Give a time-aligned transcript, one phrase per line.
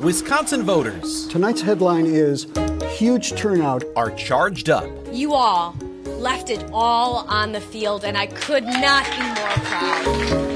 [0.00, 2.46] Wisconsin voters Tonight's headline is
[2.90, 3.84] Huge Turnout.
[3.96, 4.91] are charged up.
[5.10, 10.52] You all left it all on the field, and I could not be more proud.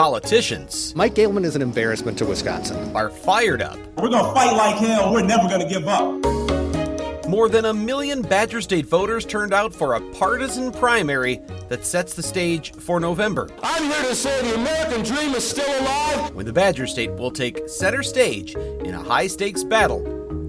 [0.00, 2.96] And politicians Mike Gableman is an embarrassment to Wisconsin.
[2.96, 3.76] are fired up.
[3.98, 5.12] We're going to fight like hell.
[5.12, 7.28] We're never going to give up.
[7.28, 12.14] More than a million Badger State voters turned out for a partisan primary that sets
[12.14, 16.34] the stage for November, I'm here to say the American dream is still alive.
[16.34, 20.02] when the Badger State will take center stage in a high stakes battle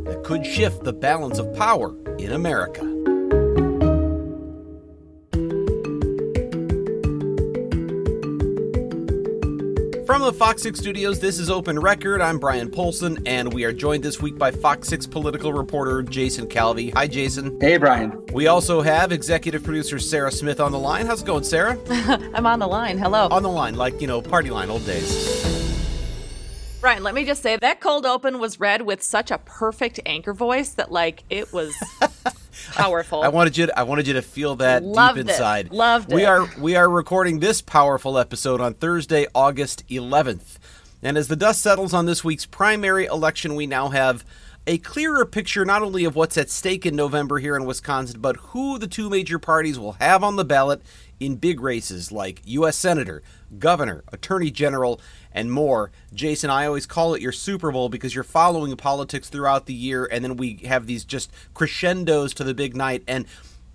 [0.06, 2.91] that could shift the balance of power in America.
[10.22, 12.22] From the Fox 6 studios, this is Open Record.
[12.22, 16.46] I'm Brian Polson, and we are joined this week by Fox 6 political reporter Jason
[16.46, 16.92] Calvi.
[16.92, 17.60] Hi, Jason.
[17.60, 18.24] Hey, Brian.
[18.32, 21.08] We also have executive producer Sarah Smith on the line.
[21.08, 21.76] How's it going, Sarah?
[22.36, 23.00] I'm on the line.
[23.00, 23.30] Hello.
[23.32, 25.44] on the line, like, you know, party line, old days.
[26.82, 30.36] Brian, let me just say that cold open was read with such a perfect anchor
[30.36, 31.74] voice that like it was
[32.74, 33.24] powerful.
[33.24, 35.30] I wanted you to, I wanted you to feel that Loved deep it.
[35.32, 35.72] inside.
[35.72, 36.28] Loved We it.
[36.28, 40.58] are we are recording this powerful episode on Thursday, August 11th.
[41.04, 44.24] And as the dust settles on this week's primary election, we now have
[44.68, 48.36] a clearer picture not only of what's at stake in November here in Wisconsin, but
[48.38, 50.84] who the two major parties will have on the ballot
[51.20, 52.78] in big races like U.S.
[52.78, 53.24] Senator,
[53.58, 55.02] Governor, Attorney General,
[55.34, 55.92] and more.
[56.14, 60.08] Jason, I always call it your Super Bowl because you're following politics throughout the year,
[60.12, 63.04] and then we have these just crescendos to the big night.
[63.08, 63.26] And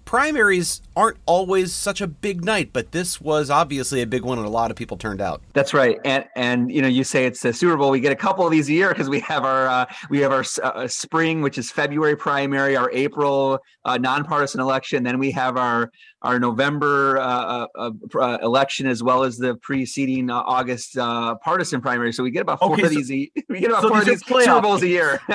[0.07, 4.47] primaries aren't always such a big night, but this was obviously a big one, and
[4.47, 5.43] a lot of people turned out.
[5.53, 5.99] That's right.
[6.07, 7.91] And and you know, you say it's the Super Bowl.
[7.91, 10.33] We get a couple of these a year because we have our uh, we have
[10.33, 15.03] our uh, spring, which is February primary, our April uh, nonpartisan election.
[15.03, 15.91] Then we have our
[16.27, 21.81] our November uh, uh, uh, election as well as the preceding uh, August uh, partisan
[21.81, 22.13] primary.
[22.13, 23.11] So we get about four Okay, of so- these.
[23.11, 25.21] A, we get about so four of these these Super playoff Bowls a year.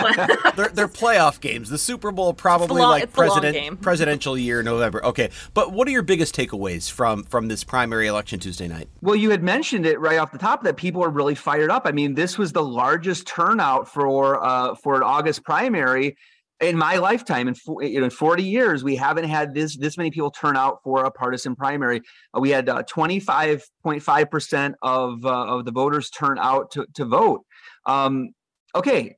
[0.55, 1.69] they're, they're playoff games.
[1.69, 5.03] The Super Bowl probably long- like it's the long president presidential year November.
[5.05, 8.89] Okay, but what are your biggest takeaways from from this primary election Tuesday night?
[9.01, 11.83] Well, you had mentioned it right off the top that people are really fired up.
[11.85, 16.17] I mean, this was the largest turnout for uh, for an August primary
[16.61, 17.47] in my lifetime.
[17.47, 20.81] In you know, in forty years, we haven't had this this many people turn out
[20.83, 22.01] for a partisan primary.
[22.35, 22.65] Uh, we had
[23.99, 27.43] five percent of uh, of the voters turn out to to vote.
[27.85, 28.29] Um,
[28.75, 29.15] okay,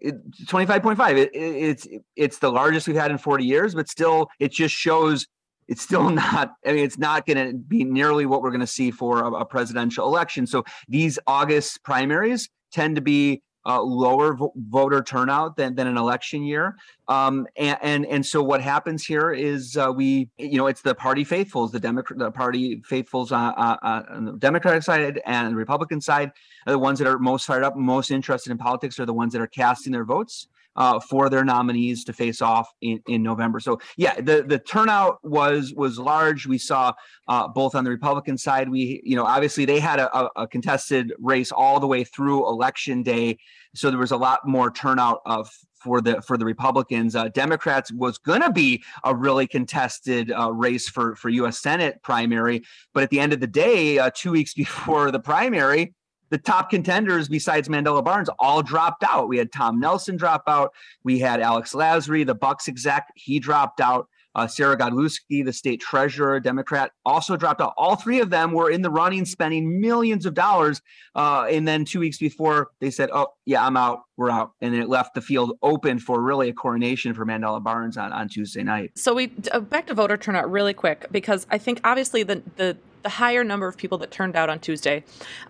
[0.47, 1.17] twenty five point five.
[1.17, 4.73] It, it, it's it's the largest we've had in forty years, but still, it just
[4.73, 5.27] shows
[5.67, 8.67] it's still not i mean it's not going to be nearly what we're going to
[8.67, 14.33] see for a, a presidential election so these august primaries tend to be uh, lower
[14.33, 16.75] vo- voter turnout than, than an election year.
[17.07, 20.95] Um, and, and and so what happens here is uh, we you know it's the
[20.95, 25.51] party faithfuls the democrat the party faithfuls uh, uh, uh, on the democratic side and
[25.51, 26.31] the republican side
[26.65, 29.33] are the ones that are most fired up most interested in politics are the ones
[29.33, 33.59] that are casting their votes uh, for their nominees to face off in, in November.
[33.59, 36.47] So yeah, the the turnout was was large.
[36.47, 36.93] We saw
[37.27, 38.69] uh, both on the Republican side.
[38.69, 43.03] We you know obviously they had a, a, contested race all the way through election
[43.03, 43.37] day,
[43.75, 45.49] so there was a lot more turnout of
[45.83, 47.15] for the for the Republicans.
[47.15, 51.59] Uh, Democrats was going to be a really contested uh, race for for U.S.
[51.59, 52.63] Senate primary,
[52.93, 55.93] but at the end of the day, uh, two weeks before the primary,
[56.33, 59.27] the top contenders besides Mandela Barnes all dropped out.
[59.27, 60.73] We had Tom Nelson drop out.
[61.03, 64.07] We had Alex Lasry, the Bucks exec, he dropped out.
[64.35, 67.73] Uh, Sarah Godlewski, the state treasurer, Democrat, also dropped out.
[67.77, 70.81] All three of them were in the running, spending millions of dollars.
[71.15, 74.01] Uh, and then two weeks before, they said, "Oh, yeah, I'm out.
[74.17, 77.63] We're out," and then it left the field open for really a coronation for Mandela
[77.63, 78.91] Barnes on, on Tuesday night.
[78.95, 82.77] So we uh, back to voter turnout really quick because I think obviously the the
[83.03, 85.03] the higher number of people that turned out on Tuesday,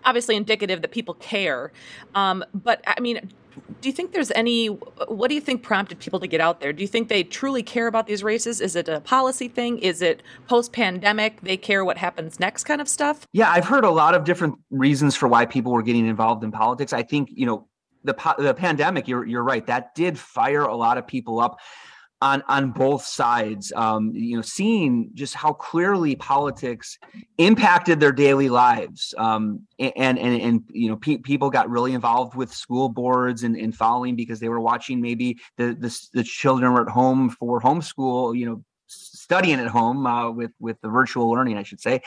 [0.04, 1.72] obviously indicative that people care.
[2.14, 3.30] Um, but I mean,
[3.80, 4.66] do you think there's any?
[4.66, 6.72] What do you think prompted people to get out there?
[6.72, 8.60] Do you think they truly care about these races?
[8.60, 9.78] Is it a policy thing?
[9.78, 11.40] Is it post pandemic?
[11.42, 13.26] They care what happens next, kind of stuff.
[13.32, 16.50] Yeah, I've heard a lot of different reasons for why people were getting involved in
[16.50, 16.92] politics.
[16.92, 17.68] I think you know
[18.04, 19.08] the the pandemic.
[19.08, 19.66] You're you're right.
[19.66, 21.58] That did fire a lot of people up.
[22.20, 23.72] On on both sides.
[23.74, 26.98] Um, you know, seeing just how clearly politics
[27.38, 32.34] impacted their daily lives, um, and and and you know, pe- people got really involved
[32.34, 36.72] with school boards and, and following because they were watching maybe the, the the children
[36.72, 38.38] were at home for homeschool.
[38.38, 42.02] You know, studying at home uh, with with the virtual learning, I should say,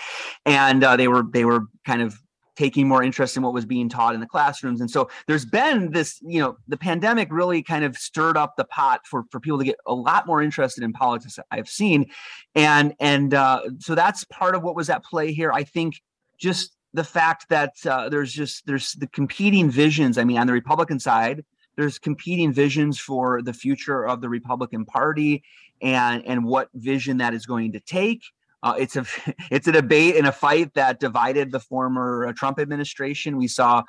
[0.46, 2.18] and uh, they were they were kind of
[2.58, 4.82] taking more interest in what was being taught in the classrooms.
[4.82, 8.66] And so there's been this, you know, the pandemic really kind of stirred up the
[8.66, 11.40] pot for for people to get a lot more interested in politics.
[11.52, 12.10] I've seen,
[12.56, 15.52] and and uh, so that's part of what was at play here.
[15.54, 16.02] I think
[16.38, 20.18] just the fact that uh, there's just there's the competing visions.
[20.18, 21.46] I mean, on the Republican side,
[21.76, 25.44] there's competing visions for the future of the Republican Party
[25.82, 28.24] and and what vision that is going to take.
[28.64, 29.06] Uh, it's a
[29.52, 33.38] it's a debate and a fight that divided the former uh, Trump administration.
[33.38, 33.84] We saw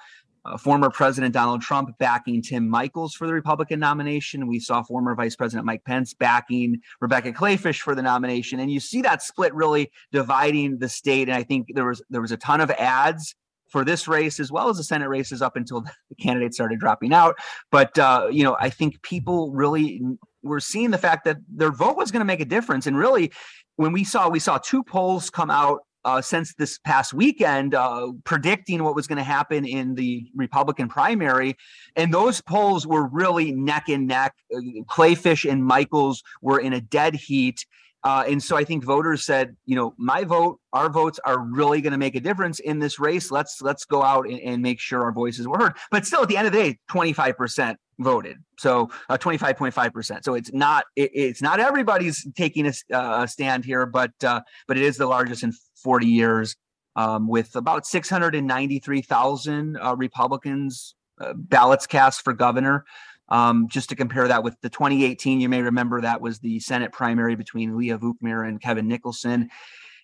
[0.44, 4.46] uh, former President Donald Trump backing Tim Michels for the Republican nomination.
[4.46, 8.80] We saw former Vice President Mike Pence backing Rebecca Kleefisch for the nomination, and you
[8.80, 11.28] see that split really dividing the state.
[11.28, 13.34] And I think there was there was a ton of ads
[13.68, 17.12] for this race as well as the Senate races up until the candidates started dropping
[17.12, 17.36] out.
[17.70, 20.00] But uh, you know, I think people really
[20.42, 23.32] were seeing the fact that their vote was going to make a difference, and really
[23.78, 28.10] when we saw we saw two polls come out uh, since this past weekend uh,
[28.25, 31.56] predicting what was going to happen in the Republican primary.
[31.94, 34.34] And those polls were really neck and neck.
[34.88, 37.64] Kleefisch and Michels were in a dead heat.
[38.04, 41.80] Uh, and so I think voters said, you know, my vote, our votes are really
[41.80, 43.30] going to make a difference in this race.
[43.30, 45.72] Let's let's go out and, and, make sure our voices were heard.
[45.90, 50.24] But still, at the end of the day, 25% voted, so uh, 25.5%.
[50.24, 54.76] So it's not it, it's not everybody's taking a, uh, stand here, but uh, but
[54.76, 55.52] it is the largest in
[55.82, 56.54] 40 years,
[56.94, 60.94] um, with about 693,000 uh, Republicans
[61.34, 62.84] ballots cast for governor.
[63.30, 66.92] Um, just to compare that with the 2018, you may remember that was the Senate
[66.92, 69.50] primary between Leah Vukmir and Kevin Nicholson.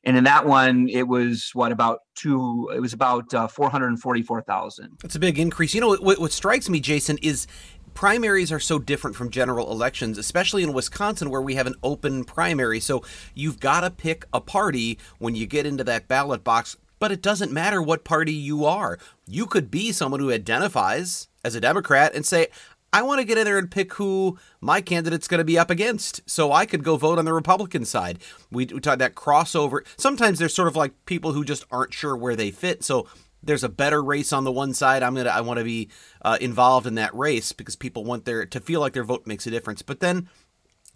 [0.04, 2.70] And in that one, it was what about two?
[2.74, 4.98] It was about uh, 444,000.
[5.00, 5.74] That's a big increase.
[5.74, 7.46] You know, what, what strikes me, Jason, is
[7.94, 12.24] primaries are so different from general elections, especially in Wisconsin where we have an open
[12.24, 12.80] primary.
[12.80, 13.02] So
[13.34, 16.76] you've got to pick a party when you get into that ballot box.
[16.98, 18.98] But it doesn't matter what party you are.
[19.26, 22.48] You could be someone who identifies as a Democrat and say,
[22.94, 25.68] I want to get in there and pick who my candidate's going to be up
[25.68, 28.20] against, so I could go vote on the Republican side.
[28.52, 29.80] We, we talk that crossover.
[29.96, 33.08] Sometimes there's sort of like people who just aren't sure where they fit, so
[33.42, 35.02] there's a better race on the one side.
[35.02, 35.90] I'm gonna I want to be
[36.22, 39.44] uh, involved in that race because people want their to feel like their vote makes
[39.48, 39.82] a difference.
[39.82, 40.28] But then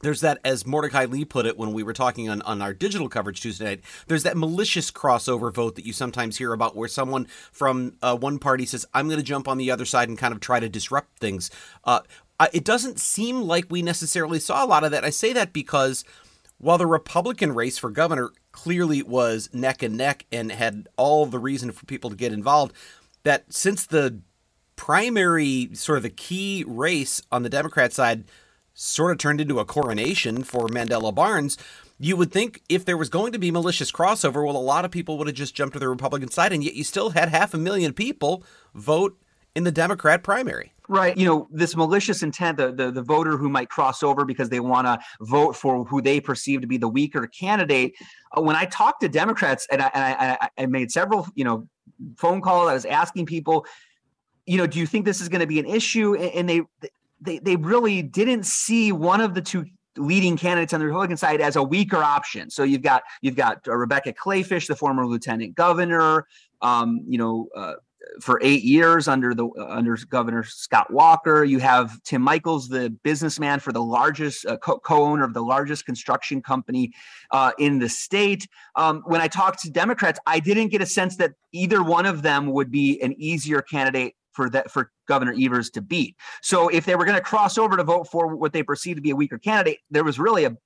[0.01, 3.09] there's that, as Mordecai Lee put it when we were talking on, on our digital
[3.09, 7.27] coverage Tuesday night, there's that malicious crossover vote that you sometimes hear about where someone
[7.53, 10.33] from uh, one party says, I'm going to jump on the other side and kind
[10.33, 11.51] of try to disrupt things.
[11.85, 12.01] Uh,
[12.53, 15.05] it doesn't seem like we necessarily saw a lot of that.
[15.05, 16.05] I say that because
[16.59, 21.39] while the Republican race for governor clearly was neck and neck and had all the
[21.39, 22.73] reason for people to get involved,
[23.25, 24.21] that since the
[24.77, 28.25] primary, sort of the key race on the Democrat side,
[28.81, 31.59] sort of turned into a coronation for Mandela Barnes.
[31.99, 34.93] You would think if there was going to be malicious crossover, well, a lot of
[34.93, 37.55] people would have just jumped to the Republican side, and yet you still had half
[37.55, 38.45] a million people
[38.77, 39.19] vote
[39.57, 40.73] in the Democrat primary.
[40.87, 41.17] Right.
[41.19, 44.61] You know, this malicious intent, the, the, the voter who might cross over because they
[44.61, 47.97] want to vote for who they perceive to be the weaker candidate.
[48.37, 51.69] Uh, when I talked to Democrats, and I, and I, I made several, you know,
[52.17, 53.67] phone calls, I was asking people,
[54.47, 56.15] you know, do you think this is going to be an issue?
[56.15, 56.63] And they
[57.21, 59.65] they they really didn't see one of the two
[59.97, 62.51] leading candidates on the Republican side as a weaker option.
[62.51, 66.27] So you've got you've got uh, Rebecca Kleefisch, the former lieutenant governor,
[66.63, 67.75] um, you know, uh,
[68.23, 71.45] for eight years under the uh, under Governor Scott Walker.
[71.45, 75.85] You have Tim Michels, the businessman for the largest uh, co- owner of the largest
[75.85, 76.93] construction company
[77.31, 78.49] uh, in the state.
[78.77, 82.23] Um, when I talked to Democrats, I didn't get a sense that either one of
[82.23, 86.15] them would be an easier candidate for that for Governor Evers to beat.
[86.43, 89.03] So if they were going to cross over to vote for what they perceived to
[89.03, 90.57] be a weaker candidate, there was really a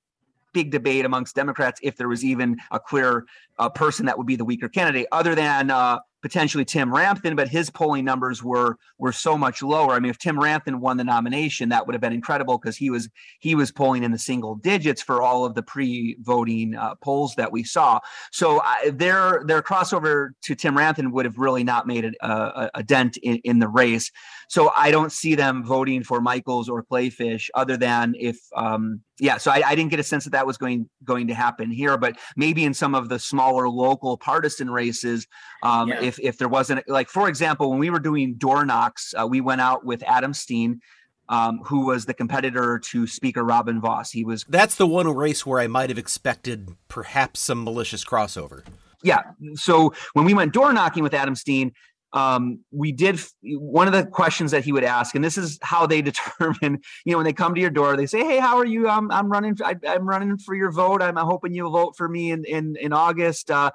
[0.52, 3.24] big debate amongst Democrats if there was even a clear
[3.58, 7.48] uh, person that would be the weaker candidate, other than uh, potentially Tim Ramthun, but
[7.48, 9.92] his polling numbers were were so much lower.
[9.92, 12.90] I mean, if Tim Ramthun won the nomination, that would have been incredible because he
[12.90, 13.08] was
[13.40, 17.50] he was polling in the single digits for all of the pre-voting uh, polls that
[17.50, 17.98] we saw.
[18.30, 22.70] So uh, their their crossover to Tim Ramthun would have really not made a, a,
[22.76, 24.10] a dent in, in the race.
[24.48, 29.38] So I don't see them voting for Michels or Kleefisch, other than if um, yeah.
[29.38, 31.96] So I, I didn't get a sense that that was going going to happen here,
[31.96, 35.26] but maybe in some of the smaller local partisan races,
[35.62, 36.02] um, yeah.
[36.02, 39.40] if if there wasn't like for example, when we were doing door knocks, uh, we
[39.40, 40.80] went out with Adam Steen.
[41.28, 44.10] um, who was the competitor to Speaker Robin Vos.
[44.10, 44.44] He was.
[44.48, 48.64] That's the one race where I might have expected perhaps some malicious crossover.
[49.02, 49.22] Yeah.
[49.54, 51.72] So when we went door knocking with Adam Steen,
[52.12, 55.86] um, we did one of the questions that he would ask, and this is how
[55.86, 56.80] they determine.
[57.04, 58.88] You know, when they come to your door, they say, "Hey, how are you?
[58.88, 59.56] I'm I'm running.
[59.64, 61.02] I, am running for your vote.
[61.02, 63.70] I'm hoping you'll vote for me in in in August." Uh,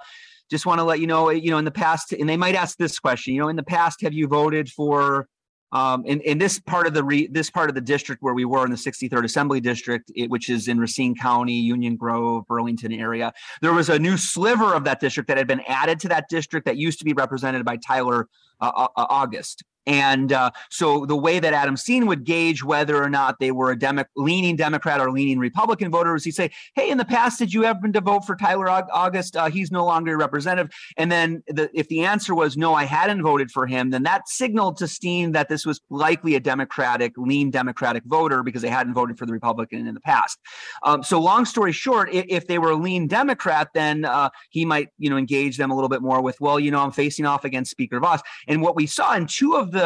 [0.50, 2.78] just want to let you know, you know, in the past, and they might ask
[2.78, 3.34] this question.
[3.34, 5.28] You know, in the past, have you voted for
[5.74, 8.46] um, in, in this part of the re, this part of the district where we
[8.46, 12.94] were in the 63rd Assembly District, it, which is in Racine County, Union Grove, Burlington
[12.94, 16.30] area, there was a new sliver of that district that had been added to that
[16.30, 18.30] district that used to be represented by Tyler
[18.62, 19.64] uh, uh, August.
[19.88, 23.72] And uh, so the way that Adam Steen would gauge whether or not they were
[23.72, 27.40] a Demo- leaning Democrat or leaning Republican voter is he'd say, Hey, in the past,
[27.40, 29.38] did you happen to vote for Tyler August?
[29.38, 30.72] Uh, he's no longer a representative.
[30.98, 34.28] And then the, if the answer was no, I hadn't voted for him, then that
[34.28, 38.94] signaled to Steen that this was likely a Democratic, lean Democratic voter because they hadn't
[38.94, 40.38] voted for the Republican in the past.
[40.84, 44.66] Um, so long story short, if, if, they were a lean Democrat, then uh, he
[44.66, 47.26] might, you know, engage them a little bit more with, well, you know, I'm facing
[47.26, 48.22] off against Speaker Vos.
[48.48, 49.77] And what we saw in two of the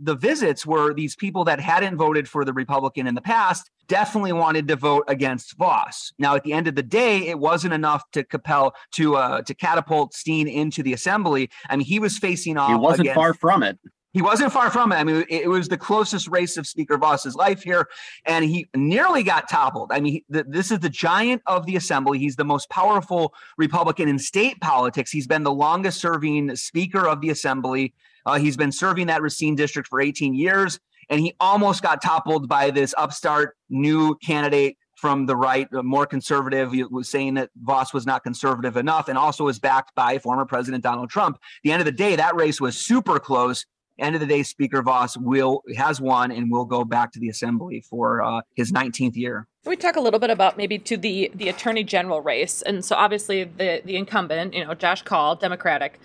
[0.00, 4.32] the visits were these people that hadn't voted for the Republican in the past definitely
[4.32, 6.12] wanted to vote against Vos.
[6.18, 9.54] Now, at the end of the day, it wasn't enough to compel to uh, to
[9.54, 11.50] catapult Steen into the assembly.
[11.68, 12.70] I mean, he was facing off.
[12.70, 13.78] He wasn't against, far from it.
[14.12, 14.96] He wasn't far from it.
[14.96, 17.88] I mean, it was the closest race of Speaker Vos's life here,
[18.24, 19.92] and he nearly got toppled.
[19.92, 22.18] I mean, this is the giant of the assembly.
[22.18, 25.12] He's the most powerful Republican in state politics.
[25.12, 27.94] He's been the longest serving Speaker of the assembly.
[28.26, 32.48] Uh, he's been serving that Racine district for 18 years, and he almost got toppled
[32.48, 36.72] by this upstart new candidate from the right, more conservative.
[36.90, 40.82] Was saying that Vos was not conservative enough, and also was backed by former President
[40.82, 41.38] Donald Trump.
[41.64, 43.64] The end of the day, that race was super close
[44.00, 47.28] end of the day, Speaker Vos will has won and will go back to the
[47.28, 49.46] assembly for uh, his 19th year.
[49.62, 52.62] Can we talk a little bit about maybe to the the attorney general race?
[52.62, 56.00] And so obviously the the incumbent, you know, Josh Kaul, Democratic,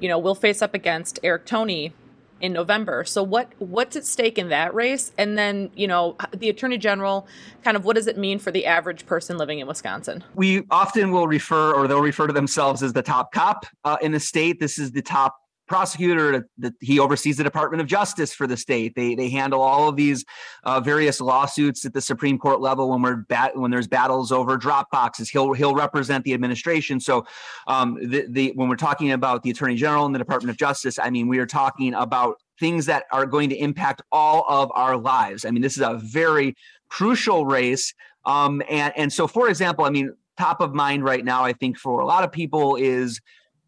[0.00, 1.92] you know, will face up against Eric Toney
[2.40, 3.04] in November.
[3.04, 5.12] So what what's at stake in that race?
[5.18, 7.26] And then, you know, the attorney general,
[7.62, 10.24] kind of what does it mean for the average person living in Wisconsin?
[10.34, 14.12] We often will refer or they'll refer to themselves as the top cop uh, in
[14.12, 14.58] the state.
[14.58, 15.36] This is the top
[15.70, 18.92] prosecutor that he oversees the department of justice for the state.
[18.96, 20.24] They they handle all of these
[20.64, 24.56] uh, various lawsuits at the supreme court level when we're bat- when there's battles over
[24.56, 25.30] drop boxes.
[25.30, 26.98] He'll he'll represent the administration.
[26.98, 27.24] So
[27.68, 30.98] um, the, the when we're talking about the attorney general and the department of justice
[30.98, 34.96] i mean we are talking about things that are going to impact all of our
[34.96, 35.44] lives.
[35.44, 36.56] I mean this is a very
[36.88, 37.94] crucial race.
[38.24, 41.78] Um, and and so for example i mean top of mind right now i think
[41.78, 43.20] for a lot of people is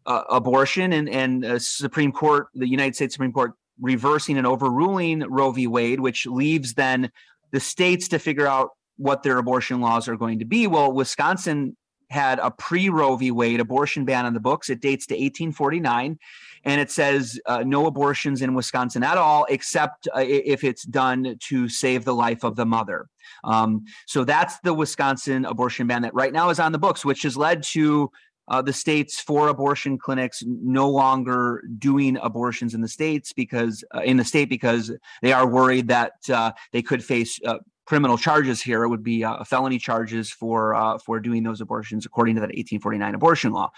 [0.05, 5.21] uh, abortion and and uh, Supreme Court, the United States Supreme Court reversing and overruling
[5.21, 5.67] Roe v.
[5.67, 7.11] Wade, which leaves then
[7.51, 10.67] the states to figure out what their abortion laws are going to be.
[10.67, 11.75] Well, Wisconsin
[12.09, 13.31] had a pre Roe v.
[13.31, 14.69] Wade abortion ban on the books.
[14.69, 16.17] It dates to 1849,
[16.63, 21.37] and it says uh, no abortions in Wisconsin at all, except uh, if it's done
[21.47, 23.07] to save the life of the mother.
[23.43, 27.23] Um, so that's the Wisconsin abortion ban that right now is on the books, which
[27.23, 28.11] has led to
[28.47, 34.01] uh, the states for abortion clinics no longer doing abortions in the states because uh,
[34.01, 38.61] in the state because they are worried that uh, they could face uh, criminal charges
[38.61, 38.83] here.
[38.83, 42.47] It would be uh, felony charges for uh, for doing those abortions according to that
[42.47, 43.71] 1849 abortion law.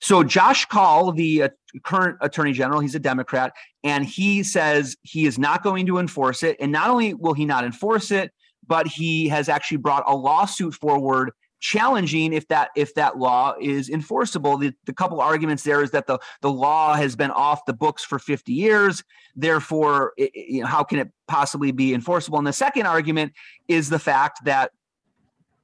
[0.00, 1.50] So Josh Kaul, the
[1.82, 6.44] current attorney general, he's a Democrat, and he says he is not going to enforce
[6.44, 6.56] it.
[6.60, 8.32] And not only will he not enforce it,
[8.64, 13.88] but he has actually brought a lawsuit forward challenging if that if that law is
[13.88, 17.72] enforceable the, the couple arguments there is that the the law has been off the
[17.72, 19.02] books for 50 years
[19.34, 23.32] therefore it, you know, how can it possibly be enforceable and the second argument
[23.66, 24.70] is the fact that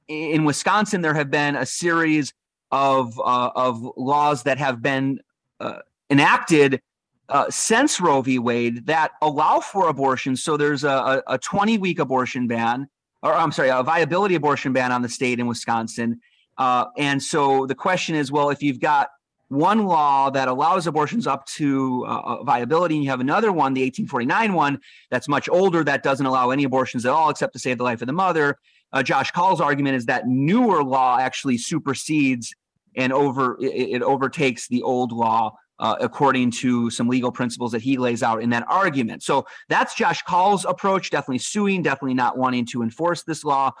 [0.07, 2.33] in wisconsin there have been a series
[2.71, 5.19] of uh, of laws that have been
[5.59, 6.81] uh, enacted
[7.29, 8.37] uh, since Roe v.
[8.39, 10.35] Wade that allow for abortion.
[10.35, 12.87] So there's a, a 20 week abortion ban
[13.21, 16.21] or I'm sorry, a viability abortion ban on the state in Wisconsin.
[16.57, 19.09] Uh, and so the question is, well, if you've got
[19.49, 23.81] one law that allows abortions up to uh, viability, and you have another one, the
[23.81, 24.79] 1849 one,
[25.11, 28.01] that's much older, that doesn't allow any abortions at all except to save the life
[28.01, 28.57] of the mother.
[28.91, 32.53] Uh, Josh Kaul's argument is that newer law actually supersedes
[32.95, 37.81] and over it, it overtakes the old law uh, according to some legal principles that
[37.81, 39.23] he lays out in that argument.
[39.23, 43.71] So that's Josh Kaul's approach, definitely suing, definitely not wanting to enforce this law.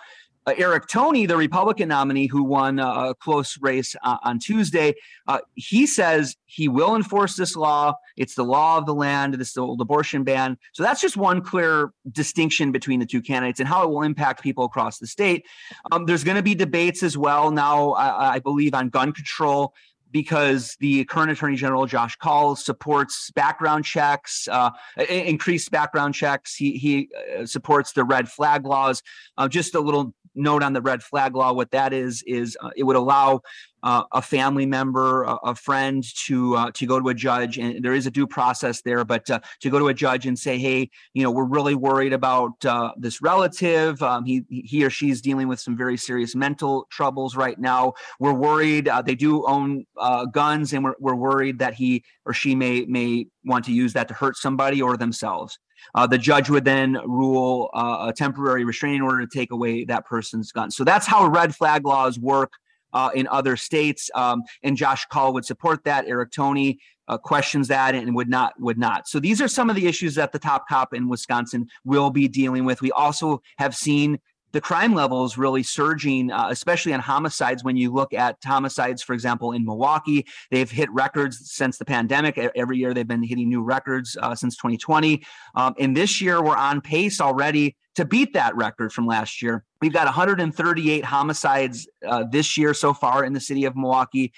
[0.47, 4.93] Uh, Eric Toney, the Republican nominee who won a close race uh, on Tuesday,
[5.27, 7.93] uh, he says he will enforce this law.
[8.15, 10.57] It's the law of the land, this old abortion ban.
[10.73, 14.43] So that's just one clear distinction between the two candidates and how it will impact
[14.43, 15.47] people across the state.
[15.91, 19.73] Um, there's going to be debates as well now, I, I believe, on gun control
[20.15, 24.69] because the current Attorney General Josh Kaul supports background checks, uh,
[25.09, 26.55] increased background checks.
[26.55, 29.03] He he uh, supports the red flag laws.
[29.37, 31.51] Uh, just a little note on the red flag law.
[31.51, 33.41] What that is is uh, it would allow
[33.85, 37.85] uh, a family member, a, a friend to uh, to go to a judge, and
[37.85, 39.05] there is a due process there.
[39.05, 42.11] But uh, to go to a judge and say, "Hey, you know, we're really worried
[42.11, 44.01] about uh, this relative.
[44.01, 47.93] Um, he he or she's dealing with some very serious mental troubles right now.
[48.19, 48.89] We're worried.
[48.89, 52.85] Uh, they do own uh, guns, and we're we're worried that he or she may
[52.85, 55.59] may want to use that to hurt somebody or themselves."
[55.93, 60.03] Uh, the judge would then rule uh, a temporary restraining order to take away that
[60.07, 60.71] person's gun.
[60.71, 62.53] So that's how red flag laws work
[62.95, 64.09] uh, in other states.
[64.15, 66.05] Um, and Josh Kaul would support that.
[66.07, 69.07] Eric Toney uh, questions that and would not would not.
[69.07, 72.27] So these are some of the issues that the top cop in Wisconsin will be
[72.27, 72.81] dealing with.
[72.81, 74.17] We also have seen
[74.55, 77.61] the crime levels really surging, uh, especially on homicides.
[77.65, 82.37] When you look at homicides, for example, in Milwaukee, they've hit records since the pandemic.
[82.37, 85.21] Every year they've been hitting new records uh, since 2020.
[85.55, 89.65] Um, and this year we're on pace already to beat that record from last year.
[89.81, 94.31] We've got 138 homicides uh, this year so far in the city of Milwaukee.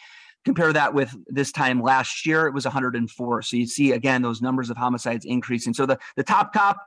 [0.48, 3.42] Compare that with this time last year, it was 104.
[3.42, 5.74] So you see again those numbers of homicides increasing.
[5.74, 6.78] So the, the top cop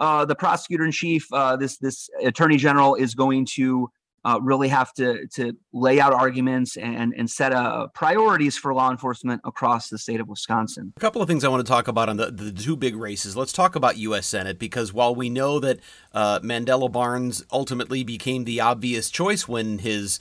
[0.00, 3.90] uh, the prosecutor in chief, uh, this this attorney general, is going to
[4.24, 8.90] uh, really have to to lay out arguments and and set uh, priorities for law
[8.90, 10.94] enforcement across the state of Wisconsin.
[10.96, 13.36] A couple of things I want to talk about on the, the two big races.
[13.36, 14.26] Let's talk about U.S.
[14.26, 15.80] Senate because while we know that
[16.14, 20.18] uh, Mandela Barnes ultimately became the obvious choice when his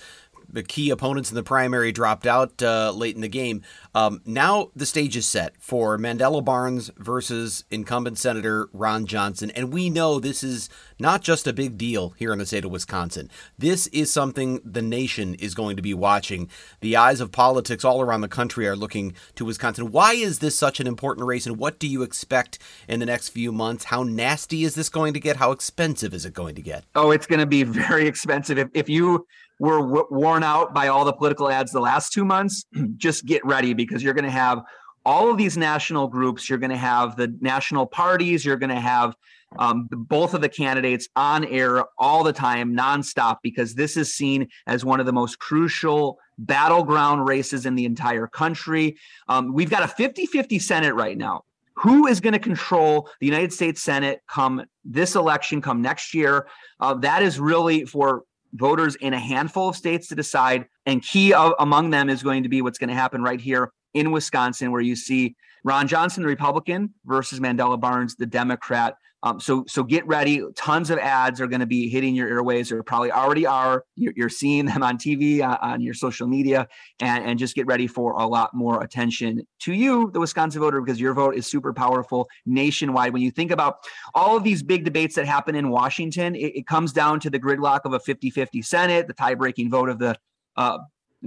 [0.52, 3.62] the key opponents in the primary dropped out uh, late in the game.
[3.94, 9.52] Um, now the stage is set for Mandela Barnes versus incumbent Senator Ron Johnson.
[9.52, 12.72] And we know this is not just a big deal here in the state of
[12.72, 13.30] Wisconsin.
[13.58, 16.50] This is something the nation is going to be watching.
[16.82, 19.92] The eyes of politics all around the country are looking to Wisconsin.
[19.92, 23.30] Why is this such an important race, and what do you expect in the next
[23.30, 23.86] few months?
[23.86, 25.38] How nasty is this going to get?
[25.38, 26.84] How expensive is it going to get?
[26.96, 28.58] Oh, it's going to be very expensive.
[28.58, 29.26] If, if you
[29.60, 32.66] were w- worn out by all the political ads the last two months,
[32.98, 34.64] just get ready because you're going to have
[35.06, 36.50] all of these national groups.
[36.50, 38.44] You're going to have the national parties.
[38.44, 39.16] You're going to have
[39.58, 44.48] um, both of the candidates on air all the time, nonstop, because this is seen
[44.68, 48.98] as one of the most crucial battleground races in the entire country.
[49.28, 51.44] Um, we've got a 50 50 Senate right now.
[51.76, 56.48] Who is going to control the United States Senate come this election, come next year?
[56.80, 60.66] Uh, that is really for voters in a handful of states to decide.
[60.86, 63.72] And key of, among them is going to be what's going to happen right here
[63.94, 68.96] in Wisconsin, where you see Ron Johnson, the Republican, versus Mandela Barnes, the Democrat.
[69.24, 70.42] Um, so so get ready.
[70.56, 73.84] Tons of ads are going to be hitting your airways, or probably already are.
[73.96, 76.68] You're, you're seeing them on TV, uh, on your social media,
[77.02, 80.82] and, and just get ready for a lot more attention to you, the Wisconsin voter,
[80.82, 83.12] because your vote is super powerful nationwide.
[83.12, 83.80] When you think about
[84.16, 87.40] all of these big debates that happen in Washington, it, it comes down to the
[87.40, 90.16] gridlock of a 50-50 Senate, the tie-breaking vote of the
[90.56, 90.78] uh,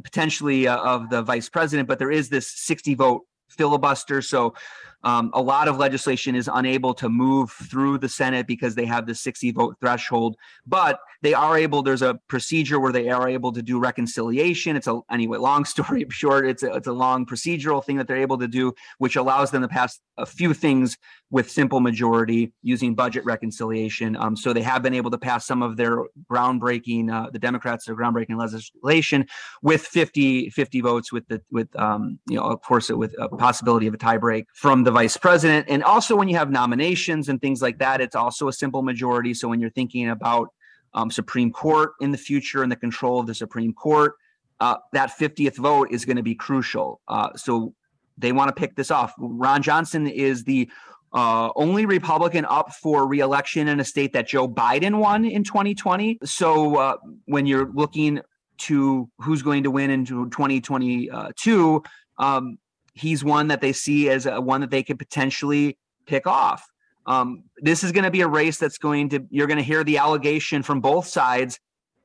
[0.02, 4.22] potentially uh, of the vice president, but there is this 60 vote filibuster.
[4.22, 4.54] So
[5.04, 9.06] um, a lot of legislation is unable to move through the Senate because they have
[9.06, 10.36] the 60 vote threshold,
[10.66, 14.76] but they are able, there's a procedure where they are able to do reconciliation.
[14.76, 18.16] It's a, anyway, long story short, it's a, it's a long procedural thing that they're
[18.16, 20.96] able to do, which allows them to pass a few things
[21.30, 24.16] with simple majority using budget reconciliation.
[24.16, 27.86] Um, so they have been able to pass some of their groundbreaking, uh, the Democrats,
[27.86, 29.26] their groundbreaking legislation
[29.62, 33.86] with 50, 50 votes with the, with, um, you know, of course, with a possibility
[33.86, 35.66] of a tiebreak from the vice president.
[35.68, 39.34] And also when you have nominations and things like that, it's also a simple majority.
[39.34, 40.48] So when you're thinking about
[40.94, 44.14] um, Supreme Court in the future and the control of the Supreme Court,
[44.60, 47.00] uh, that 50th vote is going to be crucial.
[47.08, 47.74] Uh, so
[48.18, 49.12] they want to pick this off.
[49.18, 50.70] Ron Johnson is the
[51.12, 56.18] uh, only Republican up for reelection in a state that Joe Biden won in 2020.
[56.24, 58.20] So uh, when you're looking
[58.58, 61.82] to who's going to win in 2022,
[62.18, 62.58] um,
[62.94, 66.66] he's one that they see as a, one that they could potentially pick off.
[67.06, 69.84] Um, this is going to be a race that's going to, you're going to hear
[69.84, 71.58] the allegation from both sides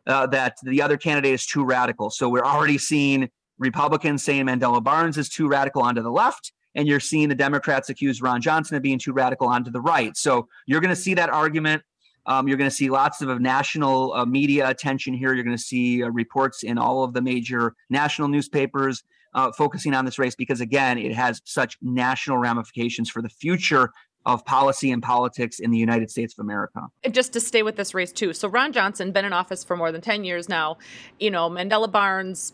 [0.08, 2.10] uh, that the other candidate is too radical.
[2.10, 6.88] So we're already seeing Republicans saying Mandela Barnes is too radical onto the left, and
[6.88, 10.16] you're seeing the Democrats accuse Ron Johnson of being too radical onto the right.
[10.16, 11.84] So you're going to see that argument
[12.28, 15.34] Um, you're going to see lots of national uh, media attention here.
[15.34, 19.04] You're going to see uh, reports in all of the major national newspapers
[19.38, 23.92] uh, focusing on this race because, again, it has such national ramifications for the future
[24.26, 26.82] of policy and politics in the United States of America.
[27.04, 28.34] And just to stay with this race too.
[28.34, 30.78] So Ron Johnson been in office for more than 10 years now.
[31.20, 32.52] You know, Mandela Barnes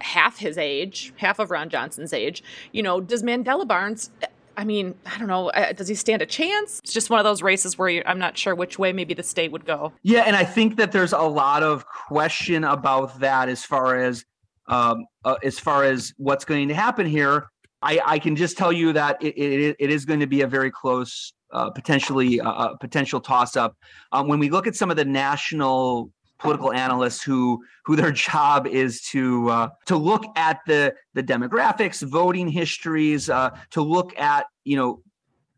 [0.00, 2.42] half his age, half of Ron Johnson's age.
[2.72, 4.10] You know, does Mandela Barnes
[4.56, 5.50] I mean, I don't know.
[5.50, 6.80] Uh, does he stand a chance?
[6.82, 9.52] It's just one of those races where I'm not sure which way maybe the state
[9.52, 9.92] would go.
[10.02, 14.24] Yeah, and I think that there's a lot of question about that as far as
[14.68, 17.48] um, uh, as far as what's going to happen here.
[17.80, 20.46] I, I can just tell you that it, it, it is going to be a
[20.46, 23.76] very close, uh, potentially uh, uh potential toss up.
[24.12, 28.66] Um, when we look at some of the national political analysts who who their job
[28.66, 34.46] is to uh, to look at the the demographics, voting histories, uh, to look at
[34.64, 35.02] you know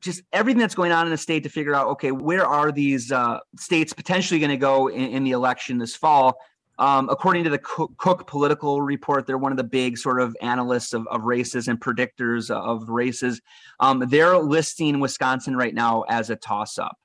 [0.01, 3.13] just everything that's going on in the state to figure out okay where are these
[3.13, 6.39] uh, states potentially going to go in, in, the election this fall
[6.81, 10.93] um, according to the cook political report they're one of the big sort of analysts
[10.93, 13.41] of, of races and predictors of races
[13.79, 16.97] um, they're listing wisconsin right now as a toss-up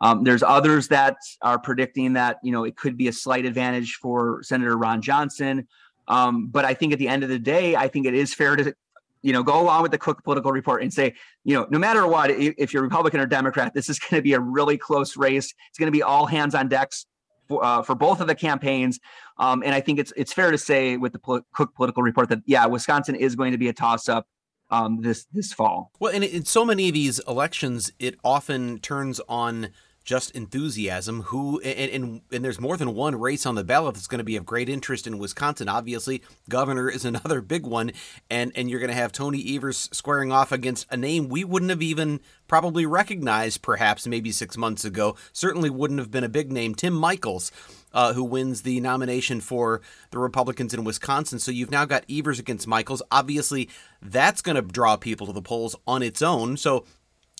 [0.00, 3.98] um, there's others that are predicting that you know it could be a slight advantage
[4.02, 5.66] for Senator Ron Johnson.
[6.08, 8.56] Um, but I think at the end of the day, I think it is fair
[8.56, 8.74] to
[9.22, 12.06] you know go along with the Cook political report and say you know no matter
[12.06, 15.54] what, if you're Republican or Democrat, this is going to be a really close race.
[15.70, 17.06] It's going to be all hands on decks
[17.48, 19.00] for, uh, for both of the campaigns.
[19.38, 22.28] Um, and I think it's it's fair to say with the pol- Cook political report
[22.28, 24.26] that yeah, Wisconsin is going to be a toss up.
[24.70, 25.92] Um, this this fall.
[26.00, 29.68] Well, and in so many of these elections, it often turns on
[30.04, 31.22] just enthusiasm.
[31.22, 34.24] Who and, and, and there's more than one race on the ballot that's going to
[34.24, 35.68] be of great interest in Wisconsin.
[35.68, 37.92] Obviously, governor is another big one,
[38.30, 41.70] and and you're going to have Tony Evers squaring off against a name we wouldn't
[41.70, 45.16] have even probably recognized, perhaps maybe six months ago.
[45.32, 46.74] Certainly wouldn't have been a big name.
[46.74, 47.50] Tim Michels
[47.94, 51.38] Uh, who wins the nomination for the Republicans in Wisconsin.
[51.38, 53.02] So you've now got Evers against Michels.
[53.12, 53.68] Obviously,
[54.02, 56.56] that's going to draw people to the polls on its own.
[56.56, 56.84] So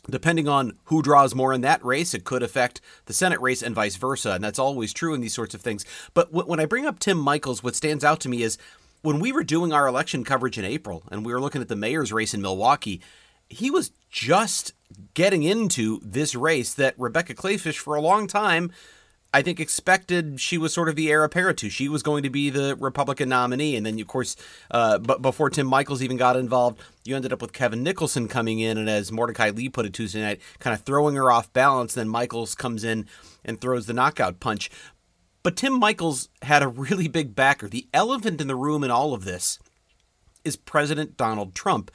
[0.09, 3.75] Depending on who draws more in that race, it could affect the Senate race and
[3.75, 4.33] vice versa.
[4.33, 5.85] And that's always true in these sorts of things.
[6.13, 8.59] But when I bring up Tim Michels, what stands out to me is
[9.03, 11.77] when we were doing our election coverage in April and we were looking at the
[11.77, 13.01] mayor's race in Milwaukee,
[13.49, 14.73] he was just
[15.15, 18.73] getting into this race that Rebecca Kleefisch for a long time,
[19.35, 21.69] I think expected she was sort of the heir apparent to.
[21.69, 24.37] She was going to be the Republican nominee, and then of course,
[24.71, 28.61] uh, but before Tim Michels even got involved, you ended up with Kevin Nicholson coming
[28.61, 31.95] in, and as Mordecai Lee put it Tuesday night, kind of throwing her off balance.
[31.95, 33.07] Then Michels comes in
[33.45, 34.71] and throws the knockout punch.
[35.43, 37.69] But Tim Michels had a really big backer.
[37.69, 39.59] The elephant in the room in all of this
[40.45, 41.91] is President Donald Trump.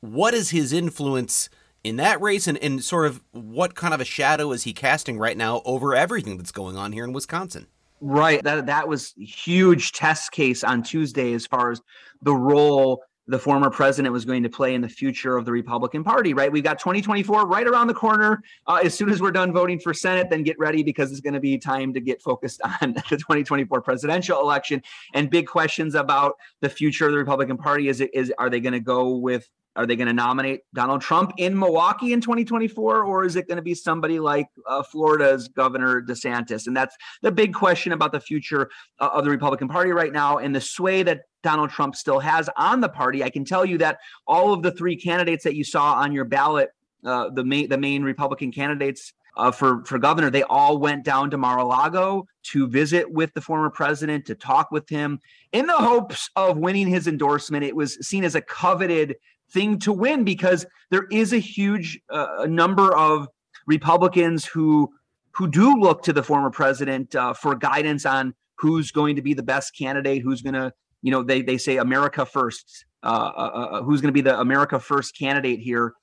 [0.00, 1.50] What is his influence?
[1.84, 5.18] In that race and, and sort of what kind of a shadow is he casting
[5.18, 7.66] right now over everything that's going on here in Wisconsin?
[8.00, 8.42] Right.
[8.42, 11.80] That that was huge test case on Tuesday as far as
[12.22, 16.02] the role the former president was going to play in the future of the Republican
[16.02, 16.50] Party, right?
[16.50, 18.42] We've got 2024 right around the corner.
[18.66, 21.34] Uh, as soon as we're done voting for Senate, then get ready because it's going
[21.34, 24.82] to be time to get focused on the 2024 presidential election
[25.14, 27.88] and big questions about the future of the Republican Party.
[27.88, 31.00] Is it is are they going to go with are they going to nominate Donald
[31.00, 35.48] Trump in Milwaukee in 2024, or is it going to be somebody like uh, Florida's
[35.48, 36.66] Governor DeSantis?
[36.66, 40.38] And that's the big question about the future uh, of the Republican Party right now
[40.38, 43.24] and the sway that Donald Trump still has on the party.
[43.24, 46.24] I can tell you that all of the three candidates that you saw on your
[46.24, 46.70] ballot,
[47.04, 51.30] uh, the main the main Republican candidates uh, for for governor, they all went down
[51.30, 55.18] to Mar-a-Lago to visit with the former president, to talk with him,
[55.52, 57.64] in the hopes of winning his endorsement.
[57.64, 59.16] It was seen as a coveted
[59.52, 63.28] thing to win because there is a huge uh, number of
[63.66, 64.90] Republicans who
[65.34, 69.34] who do look to the former president uh, for guidance on who's going to be
[69.34, 73.40] the best candidate, who's going to, you know, they they say America first, uh, uh,
[73.40, 75.94] uh who's going to be the America first candidate here.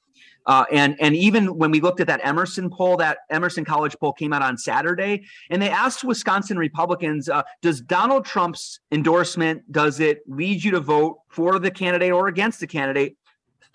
[0.45, 4.13] Uh, and and even when we looked at that Emerson poll, that Emerson College poll
[4.13, 7.29] came out on Saturday, and they asked Wisconsin Republicans,
[7.61, 12.61] "Does Donald Trump's endorsement does it lead you to vote for the candidate or against
[12.61, 13.15] the candidate?"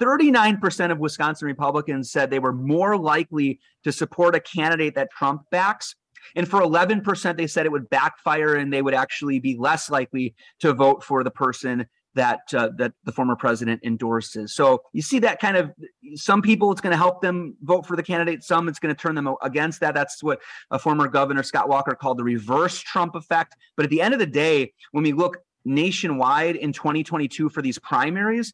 [0.01, 5.43] 39% of Wisconsin Republicans said they were more likely to support a candidate that Trump
[5.51, 5.95] backs.
[6.37, 10.35] And for 11%, they said it would backfire and they would actually be less likely
[10.61, 14.55] to vote for the person that uh, that the former president endorses.
[14.55, 15.73] So you see that kind of
[16.15, 19.01] some people it's going to help them vote for the candidate, some it's going to
[19.01, 19.95] turn them against that.
[19.95, 23.57] That's what a former governor Scott Walker called the reverse Trump effect.
[23.77, 27.79] But at the end of the day, when we look nationwide in 2022 for these
[27.79, 28.53] primaries,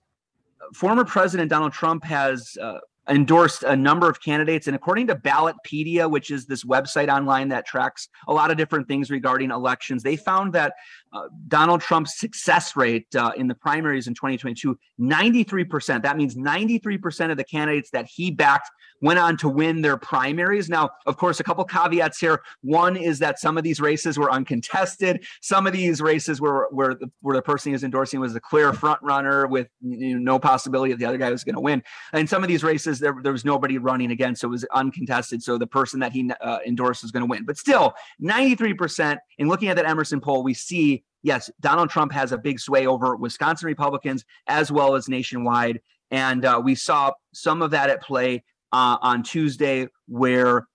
[0.75, 2.79] former President Donald Trump has uh,
[3.09, 4.67] endorsed a number of candidates.
[4.67, 8.89] And according to Ballotpedia, which is this website online that tracks a lot of different
[8.89, 10.75] things regarding elections, they found that
[11.13, 16.03] uh, Donald Trump's success rate uh, in the primaries in 2022, 93%.
[16.03, 20.69] That means 93% of the candidates that he backed went on to win their primaries.
[20.69, 22.43] Now, of course, a couple caveats here.
[22.63, 25.25] One is that some of these races were uncontested.
[25.41, 28.41] Some of these races were where the, where the person he was endorsing was a
[28.41, 31.61] clear front runner with you know, no possibility that the other guy was going to
[31.61, 31.83] win.
[32.13, 35.43] And some of these races, there, there was nobody running against, so it was uncontested.
[35.43, 37.45] So the person that he uh, endorsed was going to win.
[37.45, 39.19] But still, 93%.
[39.39, 42.87] In looking at that Emerson poll, we see yes, Donald Trump has a big sway
[42.87, 45.81] over Wisconsin Republicans as well as nationwide.
[46.11, 50.67] And uh, we saw some of that at play uh, on Tuesday, where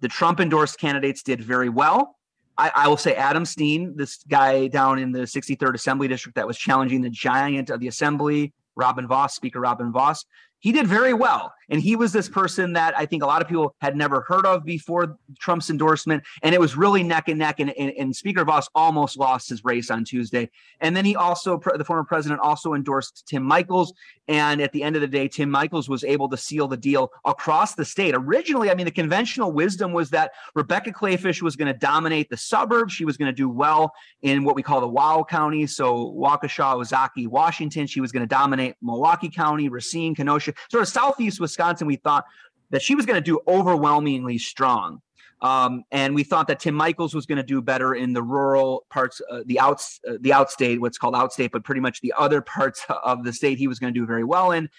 [0.00, 2.16] the Trump endorsed candidates did very well.
[2.58, 6.46] I, I, will say Adam Steen, this guy down in the 63rd Assembly District that
[6.46, 10.26] was challenging the giant of the Assembly, Robin Vos, Speaker Robin Vos,
[10.62, 11.52] he did very well.
[11.70, 14.46] And he was this person that I think a lot of people had never heard
[14.46, 16.22] of before Trump's endorsement.
[16.42, 17.60] And it was really neck and neck.
[17.60, 20.50] And, and, and Speaker Vos almost lost his race on Tuesday.
[20.80, 23.92] And then he also, the former president also endorsed Tim Michels.
[24.28, 27.10] And at the end of the day, Tim Michels was able to seal the deal
[27.24, 28.14] across the state.
[28.14, 32.36] Originally, I mean, the conventional wisdom was that Rebecca Kleefisch was going to dominate the
[32.36, 32.92] suburbs.
[32.92, 35.74] She was going to do well in what we call the WOW counties.
[35.74, 37.86] So Waukesha, Ozaukee, Washington.
[37.86, 41.86] She was going to dominate Milwaukee County, Racine, Kenosha, sort of southeast Wisconsin.
[41.86, 42.24] We thought
[42.70, 45.00] that she was going to do overwhelmingly strong.
[45.42, 48.86] Um, and we thought that Tim Michels was going to do better in the rural
[48.90, 52.40] parts, uh, the outs, uh, the outstate, what's called outstate, but pretty much the other
[52.40, 54.70] parts of the state he was going to do very well in.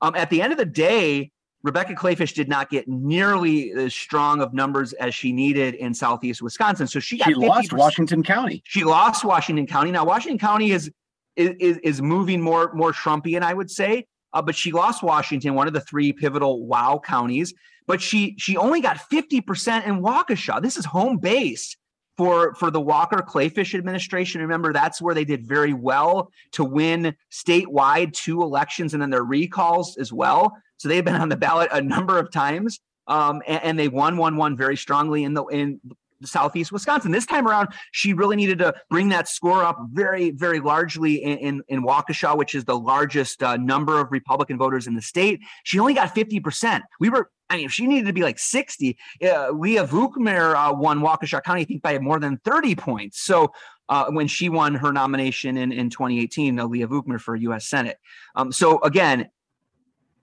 [0.00, 4.40] Um, at the end of the day, Rebecca Kleefisch did not get nearly as strong
[4.40, 6.86] of numbers as she needed in southeast Wisconsin.
[6.86, 8.62] So she got she lost Washington County.
[8.64, 9.92] She lost Washington County.
[9.92, 10.90] Now Washington County is
[11.36, 14.06] is is moving more more Trumpian, I would say.
[14.32, 17.54] Uh, but she lost Washington, one of the three pivotal WOW counties.
[17.86, 20.62] But she she only got 50% in Waukesha.
[20.62, 21.76] This is home base
[22.16, 24.40] for for the Walker Kleefisch administration.
[24.40, 29.24] Remember, that's where they did very well to win statewide two elections and then their
[29.24, 30.56] recalls as well.
[30.76, 32.80] So they've been on the ballot a number of times.
[33.08, 35.80] Um, and, and, they won, won, won very strongly in the in
[36.26, 37.10] southeast Wisconsin.
[37.10, 41.38] This time around, she really needed to bring that score up very, very largely in,
[41.38, 45.40] in, in Waukesha, which is the largest uh, number of Republican voters in the state.
[45.64, 46.82] She only got 50%.
[47.00, 50.74] We were, I mean, if she needed to be like 60, uh, Leah Vukmir uh,
[50.74, 53.22] won Waukesha County, I think, by more than 30 points.
[53.22, 53.52] So
[53.88, 57.68] uh, when she won her nomination in, in 2018, uh, Leah Vukmir for U.S.
[57.68, 57.98] Senate.
[58.34, 59.28] Um, so again,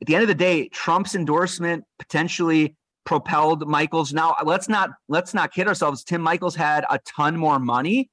[0.01, 2.75] at the end of the day, Trump's endorsement potentially
[3.10, 4.13] propelled Michels.
[4.13, 6.04] Now let's not let's not kid ourselves.
[6.04, 8.08] Tim Michels had a ton more money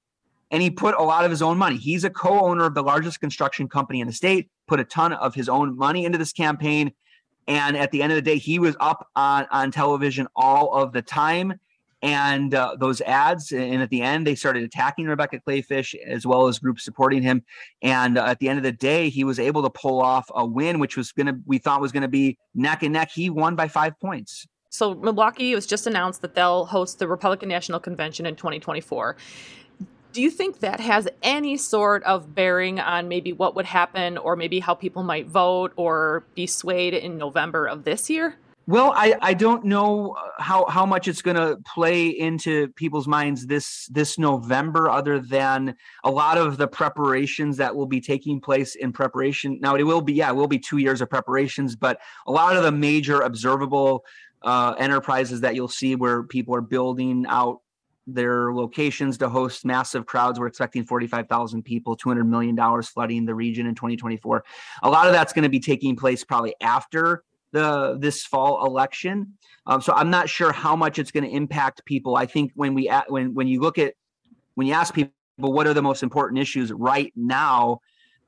[0.50, 1.76] and he put a lot of his own money.
[1.76, 5.34] He's a co-owner of the largest construction company in the state, put a ton of
[5.34, 6.92] his own money into this campaign.
[7.46, 10.94] And at the end of the day, he was up on, on television all of
[10.94, 11.60] the time.
[12.00, 16.48] And uh, those ads, and at the end, they started attacking Rebecca Kleefisch as well
[16.48, 17.42] as groups supporting him.
[17.82, 20.46] And uh, at the end of the day, he was able to pull off a
[20.46, 23.10] win, which was going to, we thought was going to be neck and neck.
[23.10, 24.46] He won by five points.
[24.76, 29.16] So Milwaukee was just announced that they'll host the Republican National Convention in 2024.
[30.12, 34.36] Do you think that has any sort of bearing on maybe what would happen or
[34.36, 38.36] maybe how people might vote or be swayed in November of this year?
[38.68, 43.06] Well, I, I don't know uh, how, how much it's going to play into people's
[43.06, 48.40] minds this this November, other than a lot of the preparations that will be taking
[48.40, 49.60] place in preparation.
[49.60, 52.56] Now, it will be yeah, it will be two years of preparations, but a lot
[52.56, 54.04] of the major observable
[54.42, 57.60] uh, enterprises that you'll see where people are building out
[58.06, 60.38] their locations to host massive crowds.
[60.38, 64.44] We're expecting 45,000 people, $200 million flooding the region in 2024.
[64.82, 69.34] A lot of that's going to be taking place probably after the this fall election.
[69.66, 72.16] Um, so I'm not sure how much it's going to impact people.
[72.16, 73.94] I think when we when when you look at
[74.54, 77.80] when you ask people what are the most important issues right now,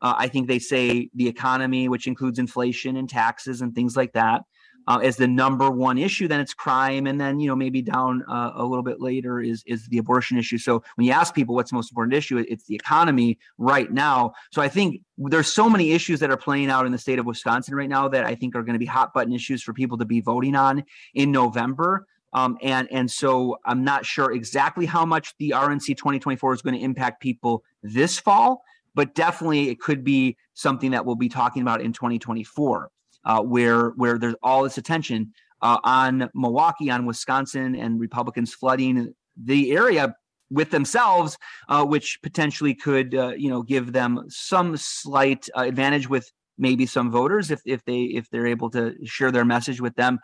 [0.03, 4.13] uh, I think they say the economy, which includes inflation and taxes and things like
[4.15, 4.43] that
[4.89, 6.27] uh, as the number one issue.
[6.27, 9.63] Then it's crime, and then you know maybe down uh, a little bit later is
[9.67, 10.59] is the abortion issue.
[10.59, 14.33] So when you ask people what's the most important issue, it's the economy right now.
[14.51, 17.27] So I think there's so many issues that are playing out in the state of
[17.27, 19.99] Wisconsin right now that I think are going to be hot button issues for people
[19.99, 22.07] to be voting on in November.
[22.33, 26.75] Um, and and so I'm not sure exactly how much the RNC 2024 is going
[26.75, 28.63] to impact people this fall,
[28.95, 32.91] but definitely it could be something that we'll be talking about in 2024
[33.25, 39.15] uh, where where there's all this attention uh, on Milwaukee, on Wisconsin, and Republicans flooding
[39.43, 40.15] the area
[40.51, 41.37] with themselves,
[41.69, 47.11] uh, which potentially could uh, you know give them some slight advantage with maybe some
[47.11, 50.19] voters if if they if they're able to share their message with them.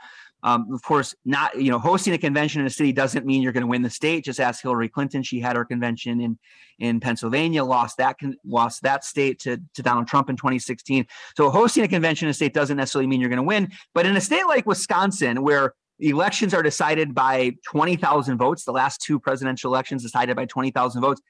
[0.45, 3.53] Um, of course, not you know hosting a convention in a city doesn't mean you're
[3.53, 4.25] going to win the state.
[4.25, 6.39] Just ask Hillary Clinton; she had her convention in
[6.79, 11.07] in Pennsylvania, lost that con- lost that state to to Donald Trump in 2016.
[11.37, 13.73] So hosting a convention in a state doesn't necessarily mean you're going to win.
[13.95, 19.01] But in a state like Wisconsin, where elections are decided by 20,000 votes, the last
[19.01, 21.23] two presidential elections decided by 20,000 votes,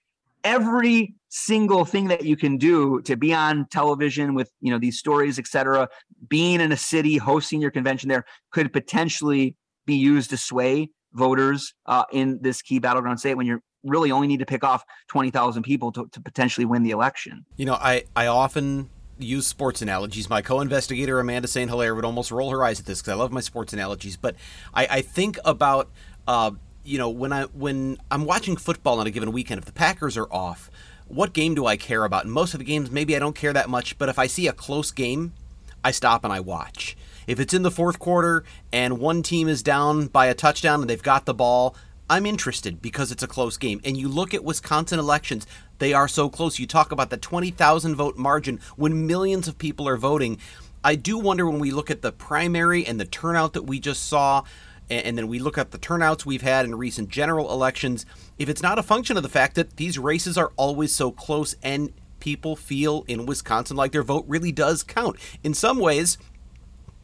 [0.44, 4.98] every single thing that you can do to be on television with you know these
[4.98, 5.88] stories etc
[6.28, 11.74] being in a city hosting your convention there could potentially be used to sway voters
[11.87, 15.62] uh, in this key battleground state when you really only need to pick off 20,000
[15.62, 20.28] people to, to potentially win the election you know i i often use sports analogies.
[20.28, 21.70] My co-investigator Amanda St.
[21.70, 24.16] Hilaire would almost roll her eyes at this because I love my sports analogies.
[24.16, 24.35] But
[24.72, 25.88] I, I think about
[26.26, 26.52] uh,
[26.84, 30.16] you know, when I when I'm watching football on a given weekend, if the Packers
[30.16, 30.70] are off,
[31.06, 32.24] what game do I care about?
[32.24, 34.46] And most of the games, maybe I don't care that much, but if I see
[34.46, 35.32] a close game,
[35.82, 36.96] I stop and I watch.
[37.26, 40.90] If it's in the fourth quarter and one team is down by a touchdown and
[40.90, 41.74] they've got the ball,
[42.08, 43.80] I'm interested because it's a close game.
[43.84, 45.46] And you look at Wisconsin elections,
[45.78, 46.58] they are so close.
[46.58, 50.38] You talk about the 20,000 vote margin when millions of people are voting.
[50.82, 54.06] I do wonder when we look at the primary and the turnout that we just
[54.06, 54.44] saw
[54.90, 58.04] and then we look at the turnouts we've had in recent general elections,
[58.38, 61.54] if it's not a function of the fact that these races are always so close
[61.62, 65.16] and people feel in Wisconsin like their vote really does count.
[65.42, 66.18] In some ways,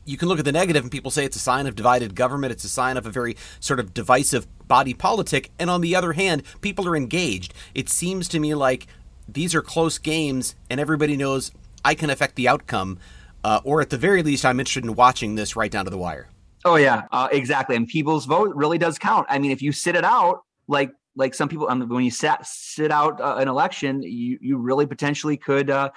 [0.05, 2.53] you can look at the negative and people say it's a sign of divided government,
[2.53, 5.51] it's a sign of a very sort of divisive body politic.
[5.59, 7.55] And on the other hand, people are engaged.
[7.75, 8.87] It seems to me like
[9.29, 11.53] these are close games and everybody knows
[11.85, 12.99] I can affect the outcome.
[13.43, 15.99] Uh, or at the very least, I'm interested in watching this right down to the
[15.99, 16.29] wire.
[16.65, 17.77] Oh yeah, uh, exactly.
[17.77, 19.27] And people's vote really does count.
[19.31, 22.47] I mean, if you sit it out, like like some people, um, when you sat
[22.47, 25.71] sit out uh, an election, you you really potentially could.
[25.71, 25.91] Uh,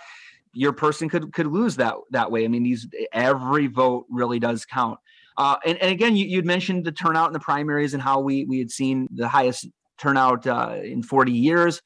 [0.54, 2.46] your person could could lose that that way.
[2.46, 5.00] I mean, these every vote really does count.
[5.36, 8.46] Uh, and, and again, you, you'd mentioned the turnout in the primaries and how we
[8.46, 11.82] we had seen the highest turnout uh, in 40 years.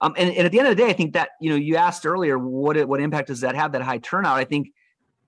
[0.00, 1.76] Um, and, and at the end of the day, I think that you know you
[1.76, 4.38] asked earlier what what impact does that have that high turnout?
[4.38, 4.68] I think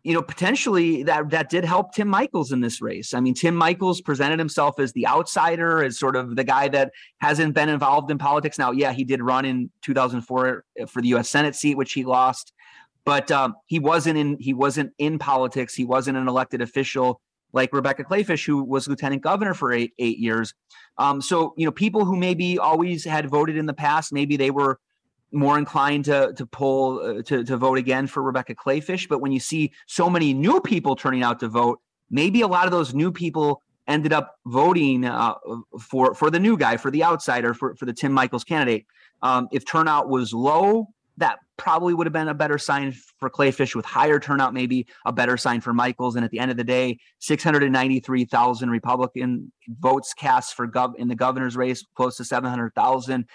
[0.08, 3.12] you know, potentially that that did help Tim Michels in this race.
[3.12, 6.92] I mean, Tim Michels presented himself as the outsider, as sort of the guy that
[7.18, 8.58] hasn't been involved in politics.
[8.58, 11.28] Now, yeah, he did run in 2004 for the U.S.
[11.28, 12.54] Senate seat, which he lost,
[13.04, 15.74] but um, he wasn't in he wasn't in politics.
[15.74, 17.20] He wasn't an elected official
[17.52, 20.54] like Rebecca Kleefisch, who was lieutenant governor for eight eight years.
[20.96, 24.50] Um, so, you know, people who maybe always had voted in the past, maybe they
[24.50, 24.80] were
[25.32, 29.08] more inclined to to pull uh, to to vote again for Rebecca Kleefisch.
[29.08, 32.66] But when you see so many new people turning out to vote, maybe a lot
[32.66, 35.34] of those new people ended up voting uh,
[35.80, 38.86] for for the new guy, for the outsider, for for the Tim Michels candidate.
[39.22, 40.86] Um, if turnout was low,
[41.18, 45.12] that probably would have been a better sign for Kleefisch With higher turnout, maybe a
[45.12, 46.14] better sign for Michels.
[46.14, 51.16] And at the end of the day, 693,000 Republican votes cast for gov in the
[51.16, 53.26] governor's race, close to 700,000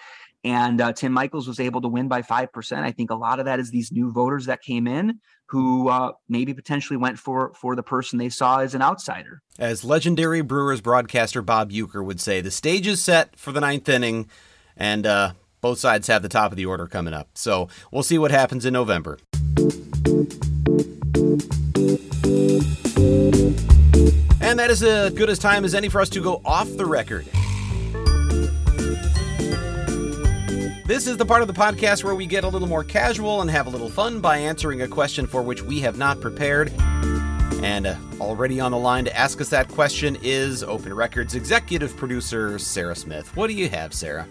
[0.44, 2.82] and uh, Tim Michels was able to win by 5%.
[2.82, 6.12] I think a lot of that is these new voters that came in who uh,
[6.28, 9.42] maybe potentially went for for the person they saw as an outsider.
[9.58, 13.88] As legendary Brewers broadcaster Bob Uecker would say, the stage is set for the ninth
[13.88, 14.28] inning,
[14.76, 17.28] and uh, both sides have the top of the order coming up.
[17.34, 19.18] So we'll see what happens in November.
[24.40, 26.86] And that is as good as time as any for us to go off the
[26.86, 27.26] record.
[30.86, 33.50] This is the part of the podcast where we get a little more casual and
[33.50, 36.70] have a little fun by answering a question for which we have not prepared.
[37.62, 41.96] And uh, already on the line to ask us that question is Open Records executive
[41.96, 43.34] producer Sarah Smith.
[43.34, 44.28] What do you have, Sarah?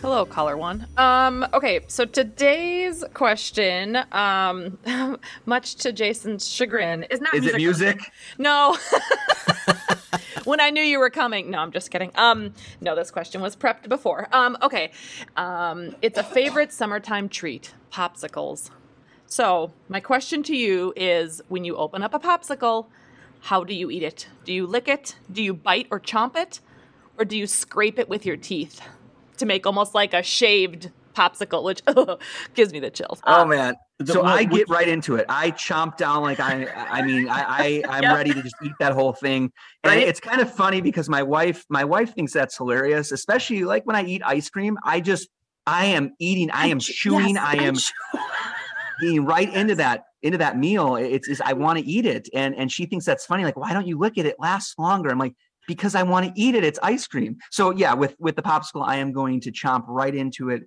[0.00, 0.86] Hello, caller one.
[0.96, 4.78] Um, okay, so today's question, um,
[5.46, 7.34] much to Jason's chagrin, is not.
[7.34, 8.12] Is music it music?
[8.38, 8.76] No.
[10.44, 11.50] when I knew you were coming.
[11.50, 12.10] No, I'm just kidding.
[12.14, 14.28] Um, no, this question was prepped before.
[14.32, 14.92] Um, okay.
[15.36, 18.70] Um, it's a favorite summertime treat, popsicles.
[19.26, 22.86] So, my question to you is when you open up a popsicle,
[23.40, 24.28] how do you eat it?
[24.44, 25.16] Do you lick it?
[25.30, 26.60] Do you bite or chomp it?
[27.18, 28.80] Or do you scrape it with your teeth
[29.38, 31.82] to make almost like a shaved popsicle, which
[32.54, 33.20] gives me the chills.
[33.24, 33.74] Oh man!
[34.04, 35.24] So I get right into it.
[35.28, 36.66] I chomp down like I.
[36.66, 38.14] I mean, I, I am yep.
[38.14, 39.50] ready to just eat that whole thing.
[39.84, 40.06] And right?
[40.06, 43.10] it's kind of funny because my wife, my wife thinks that's hilarious.
[43.10, 45.28] Especially like when I eat ice cream, I just
[45.66, 46.50] I am eating.
[46.50, 47.36] I am chewing.
[47.36, 47.76] Yes, I am
[49.02, 50.96] eating right into that into that meal.
[50.96, 53.44] It's, it's I want to eat it, and and she thinks that's funny.
[53.44, 54.36] Like, why don't you look at it?
[54.38, 55.08] Lasts longer.
[55.08, 55.34] I'm like,
[55.66, 56.64] because I want to eat it.
[56.64, 57.38] It's ice cream.
[57.50, 60.64] So yeah, with with the popsicle, I am going to chomp right into it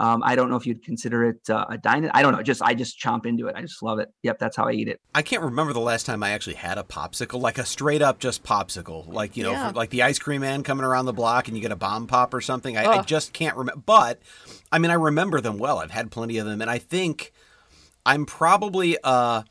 [0.00, 2.10] Um, I don't know if you'd consider it uh, a dine.
[2.14, 2.42] I don't know.
[2.42, 3.54] Just I just chomp into it.
[3.54, 4.08] I just love it.
[4.22, 4.98] Yep, that's how I eat it.
[5.14, 8.18] I can't remember the last time I actually had a popsicle, like a straight up
[8.18, 9.68] just popsicle, like you know, Yeah.
[9.68, 12.06] for- like the ice cream man coming around the block and you get a bomb
[12.06, 12.78] pop or something.
[12.78, 13.82] I, I just can't remember.
[13.84, 14.20] But
[14.72, 15.78] I mean, I remember them well.
[15.78, 17.32] I've had plenty of them, and I think
[18.06, 19.42] I'm probably uh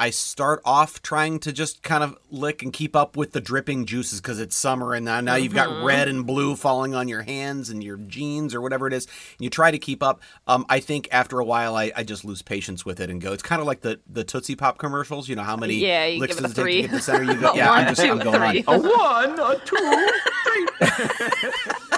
[0.00, 3.84] I start off trying to just kind of lick and keep up with the dripping
[3.84, 7.22] juices because it's summer and now, now you've got red and blue falling on your
[7.22, 9.06] hands and your jeans or whatever it is.
[9.06, 10.20] And you try to keep up.
[10.46, 13.32] Um, I think after a while, I, I just lose patience with it and go.
[13.32, 15.28] It's kind of like the, the Tootsie Pop commercials.
[15.28, 16.80] You know how many Yeah, you licks give it does a it take to three.
[16.82, 17.22] get to the center?
[17.24, 18.64] You go, yeah, One, I'm just two, I'm going three.
[18.68, 18.84] on.
[18.84, 20.08] A one, a two,
[20.44, 21.97] three.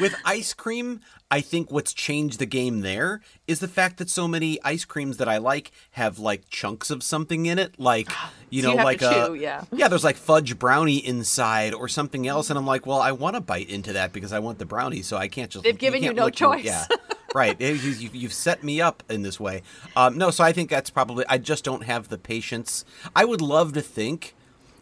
[0.00, 4.28] With ice cream, I think what's changed the game there is the fact that so
[4.28, 8.08] many ice creams that I like have like chunks of something in it, like
[8.50, 9.64] you So know, you like a chew, yeah.
[9.72, 9.88] yeah.
[9.88, 13.40] There's like fudge brownie inside or something else, and I'm like, well, I want to
[13.40, 15.64] bite into that because I want the brownie, so I can't just.
[15.64, 16.64] They've given you can't no your- choice.
[16.64, 16.84] yeah,
[17.34, 17.60] right.
[17.60, 19.62] You- you- You've set me up in this way.
[19.96, 21.24] Um, no, so I think that's probably.
[21.28, 22.84] I just don't have the patience.
[23.14, 24.34] I would love to think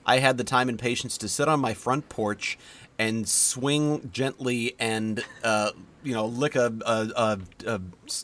[0.06, 2.58] I had the time and patience to sit on my front porch
[2.98, 5.70] and swing gently and uh,
[6.02, 7.80] you know lick a, a, a, a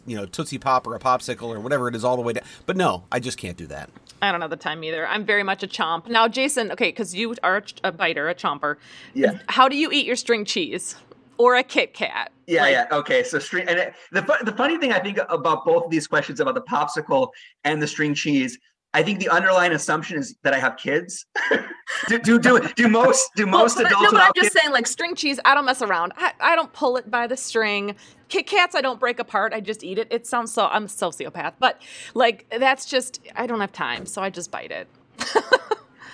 [0.07, 2.45] you know tootsie pop or a popsicle or whatever it is all the way down.
[2.66, 3.91] But no, I just can't do that.
[4.23, 5.07] I don't have the time either.
[5.07, 6.09] I'm very much a chomp.
[6.09, 8.77] Now, Jason, okay, because you are a, biter, a chomper.
[9.14, 9.39] Yeah.
[9.49, 10.97] How do you eat your string cheese
[11.39, 12.31] or a Kit Kat?
[12.47, 12.87] Yeah, Like, yeah.
[12.93, 13.23] Okay.
[13.23, 16.41] So string and it, the the funny thing I think about both of these questions
[16.41, 17.29] about the popsicle
[17.64, 18.59] and the string cheese,
[18.93, 21.26] I think the underlying assumption is that I have kids.
[22.09, 24.61] do, do do do most do Well, most but, adults no, but I'm just kids?
[24.61, 26.12] saying, like string cheese, I don't mess around.
[26.16, 27.95] I, I don't pull it by the string.
[28.28, 29.53] Kit Kats, I don't break apart.
[29.53, 30.09] I just eat it.
[30.11, 30.66] It sounds so.
[30.66, 31.80] I'm a sociopath, but
[32.14, 33.20] like that's just.
[33.36, 34.88] I don't have time, so I just bite it.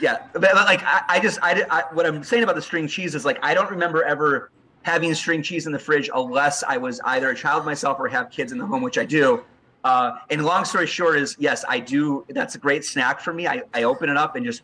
[0.00, 2.86] Yeah, but, but, like I, I just I, I what I'm saying about the string
[2.86, 4.50] cheese is like I don't remember ever
[4.82, 8.30] having string cheese in the fridge unless I was either a child myself or have
[8.30, 9.42] kids in the home, which I do.
[9.86, 12.24] Uh, and long story short is yes, I do.
[12.30, 13.46] That's a great snack for me.
[13.46, 14.62] I, I open it up and just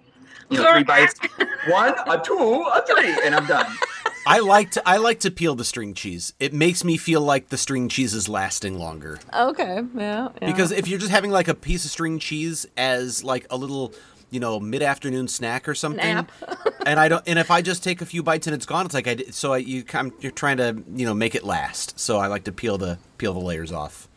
[0.50, 1.14] you know three bites,
[1.68, 3.72] one, a two, a three, and I'm done.
[4.26, 6.32] I like to I like to peel the string cheese.
[6.40, 9.20] It makes me feel like the string cheese is lasting longer.
[9.32, 10.30] Okay, yeah.
[10.40, 10.46] yeah.
[10.46, 13.94] Because if you're just having like a piece of string cheese as like a little,
[14.30, 16.32] you know, mid-afternoon snack or something, Nap.
[16.84, 18.94] and I don't, and if I just take a few bites and it's gone, it's
[18.94, 19.18] like I.
[19.30, 22.00] So I, you, kind you're trying to, you know, make it last.
[22.00, 24.08] So I like to peel the peel the layers off.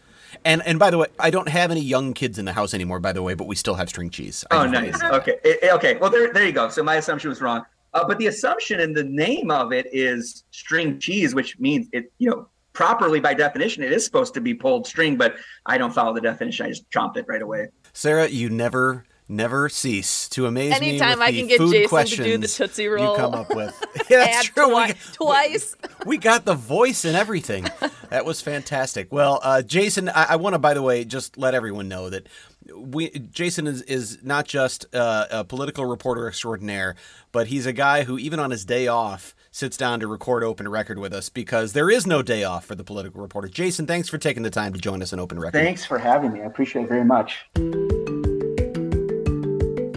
[0.43, 2.99] And and by the way, I don't have any young kids in the house anymore.
[2.99, 4.43] By the way, but we still have string cheese.
[4.51, 5.01] I Oh, nice.
[5.01, 5.37] Okay.
[5.43, 5.97] Eh, okay.
[5.97, 6.69] Well, there, there you go.
[6.69, 7.63] So my assumption was wrong.
[7.93, 12.11] Uh, but the assumption in the name of it is string cheese, which means it,
[12.17, 15.93] you know, properly by definition, it is supposed to be pulled string, but I don't
[15.93, 16.65] follow the definition.
[16.65, 17.69] I just chomp it right away.
[17.93, 21.77] Sarah, you never never cease to amaze me Anytime I can get food Jason to
[21.77, 23.11] do the questions Tootsie Roll.
[23.13, 23.73] you come up with.
[24.09, 24.69] Yeah, that's true.
[24.69, 25.75] twi- We- twice.
[26.05, 27.65] we got the voice and everything.
[28.11, 29.11] That was fantastic.
[29.11, 32.27] Well, uh, Jason, I, I want to, by the way, just let everyone know that
[32.75, 36.95] we Jason is is not just uh, a political reporter extraordinaire,
[37.31, 40.67] but he's a guy who, even on his day off, sits down to record Open
[40.67, 43.47] Record with us because there is no day off for the political reporter.
[43.47, 45.57] Jason, thanks for taking the time to join us in Open Record.
[45.63, 46.41] Thanks for having me.
[46.41, 47.45] I appreciate it very much.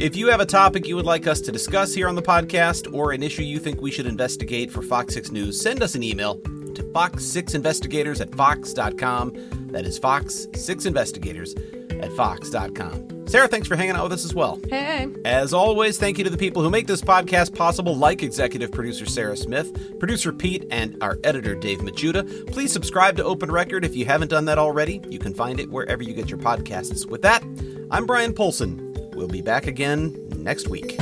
[0.01, 2.95] If you have a topic you would like us to discuss here on the podcast
[2.95, 6.05] or an issue you think we should investigate for Fox 6 News, send us an
[6.05, 9.33] email to fox6investigators at fox.com.
[9.73, 13.27] That is fox6investigators at fox.com.
[13.27, 14.61] Sarah, thanks for hanging out with us as well.
[14.71, 15.09] hey.
[15.25, 19.05] As always, thank you to the people who make this podcast possible, like executive producer
[19.05, 22.51] Sarah Smith, producer Pete, and our editor Dave Machuda.
[22.53, 25.03] Please subscribe to Open Record if you haven't done that already.
[25.11, 27.05] You can find it wherever you get your podcasts.
[27.05, 27.43] With that,
[27.91, 28.88] I'm Bryan Polcyn.
[29.19, 30.97] We'll be back again next week.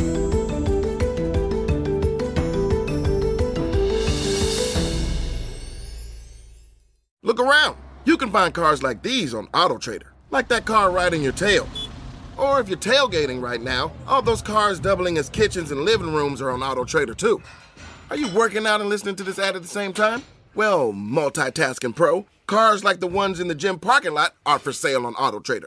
[7.23, 7.77] Look around.
[8.07, 11.69] You can find cars like these on AutoTrader, like that car riding your tail.
[12.39, 16.41] Or if you're tailgating right now, all those cars doubling as kitchens and living rooms
[16.41, 17.43] are on AutoTrader too.
[18.09, 20.23] Are you working out and listening to this ad at the same time?
[20.55, 25.05] Well, multitasking pro, cars like the ones in the gym parking lot are for sale
[25.05, 25.67] on AutoTrader.